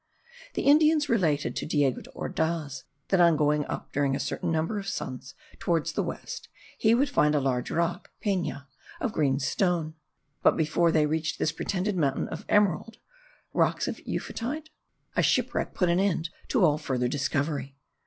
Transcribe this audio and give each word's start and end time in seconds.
The 0.55 0.63
Indians 0.63 1.09
related 1.09 1.55
to 1.57 1.67
Diego 1.67 2.01
de 2.01 2.09
Ordaz 2.13 2.85
that 3.09 3.21
on 3.21 3.37
going 3.37 3.67
up 3.67 3.91
during 3.91 4.15
a 4.15 4.19
certain 4.19 4.51
number 4.51 4.79
of 4.79 4.87
suns 4.87 5.35
toward 5.59 5.85
the 5.85 6.01
west, 6.01 6.49
he 6.79 6.95
would 6.95 7.07
find 7.07 7.35
a 7.35 7.39
large 7.39 7.69
rock 7.69 8.09
(pena) 8.19 8.67
of 8.99 9.13
green 9.13 9.37
stone; 9.39 9.93
but 10.41 10.57
before 10.57 10.91
they 10.91 11.05
reached 11.05 11.37
this 11.37 11.51
pretended 11.51 11.95
mountain 11.97 12.27
of 12.29 12.45
emerald 12.49 12.97
(rocks 13.53 13.87
of 13.87 13.99
euphotide?) 14.07 14.71
a 15.15 15.21
shipwreck 15.21 15.75
put 15.75 15.87
an 15.87 15.99
end 15.99 16.31
to 16.47 16.65
all 16.65 16.79
farther 16.79 17.07
discovery. 17.07 17.75